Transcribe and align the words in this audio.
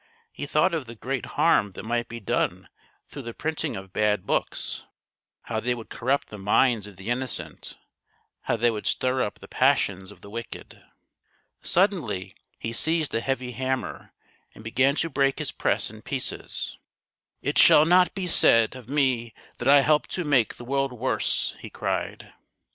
He 0.31 0.47
thought 0.47 0.73
of 0.73 0.87
the 0.87 0.95
great 0.95 1.27
harm 1.37 1.73
that 1.73 1.85
might 1.85 2.07
be 2.07 2.19
done 2.19 2.69
through 3.07 3.21
the 3.21 3.35
printing 3.35 3.75
of 3.75 3.93
bad 3.93 4.25
books— 4.25 4.87
how 5.43 5.59
they 5.59 5.75
would 5.75 5.91
corrupt 5.91 6.29
the 6.29 6.39
minds 6.39 6.87
of 6.87 6.95
the 6.97 7.11
innocent, 7.11 7.77
how 8.45 8.55
they 8.55 8.71
would 8.71 8.87
stir 8.87 9.21
up 9.21 9.37
the 9.37 9.47
passions 9.47 10.11
of 10.11 10.21
the 10.21 10.29
wicked. 10.31 10.81
Suddenly 11.61 12.33
he 12.57 12.73
seized 12.73 13.13
a 13.13 13.21
heavy 13.21 13.51
hammer 13.51 14.11
and 14.55 14.63
began 14.63 14.95
to 14.95 15.07
break 15.11 15.37
his 15.37 15.51
press 15.51 15.91
in 15.91 16.01
pieces." 16.01 16.79
It 17.43 17.59
shall 17.59 17.85
not 17.85 18.15
be 18.15 18.25
said 18.25 18.71
JOHN 18.71 18.81
GUTENBERG 18.81 18.89
AND 18.89 18.97
THE 18.97 19.01
VOICES 19.03 19.33
49 19.35 19.37
of 19.37 19.49
me 19.55 19.57
that 19.59 19.67
I 19.67 19.81
helped 19.81 20.09
to 20.15 20.23
make 20.23 20.55
the 20.55 20.65
world 20.65 20.91
worse," 20.93 21.55
he 21.59 21.69
cried. 21.69 22.33